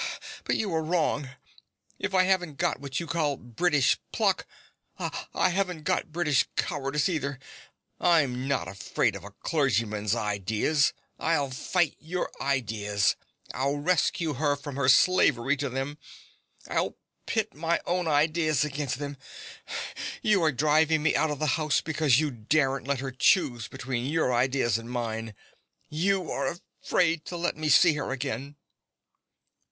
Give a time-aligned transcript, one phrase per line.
[0.45, 1.29] But you're wrong.
[1.99, 4.47] If I haven't got what you call British pluck,
[4.97, 7.37] I haven't British cowardice either:
[7.99, 10.91] I'm not afraid of a clergyman's ideas.
[11.19, 13.15] I'll fight your ideas.
[13.53, 15.99] I'll rescue her from her slavery to them:
[16.67, 16.97] I'll
[17.27, 19.17] pit my own ideas against them.
[20.23, 24.07] You are driving me out of the house because you daren't let her choose between
[24.07, 25.35] your ideas and mine.
[25.89, 26.47] You are
[26.83, 28.55] afraid to let me see her again.